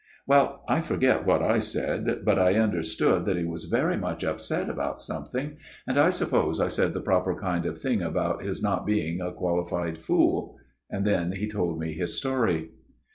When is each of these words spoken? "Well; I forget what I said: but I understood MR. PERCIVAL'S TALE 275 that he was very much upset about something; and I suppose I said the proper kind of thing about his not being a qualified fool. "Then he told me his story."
"Well; 0.25 0.63
I 0.67 0.81
forget 0.81 1.27
what 1.27 1.43
I 1.43 1.59
said: 1.59 2.21
but 2.25 2.39
I 2.39 2.55
understood 2.55 3.21
MR. 3.21 3.23
PERCIVAL'S 3.23 3.25
TALE 3.25 3.25
275 3.25 3.25
that 3.25 3.37
he 3.37 3.45
was 3.45 3.65
very 3.65 3.97
much 3.97 4.23
upset 4.23 4.67
about 4.67 4.99
something; 4.99 5.57
and 5.85 5.99
I 5.99 6.09
suppose 6.09 6.59
I 6.59 6.69
said 6.69 6.95
the 6.95 7.01
proper 7.01 7.35
kind 7.35 7.67
of 7.67 7.77
thing 7.79 8.01
about 8.01 8.43
his 8.43 8.63
not 8.63 8.87
being 8.87 9.21
a 9.21 9.31
qualified 9.31 9.99
fool. 9.99 10.57
"Then 10.89 11.33
he 11.33 11.47
told 11.47 11.79
me 11.79 11.93
his 11.93 12.17
story." 12.17 12.71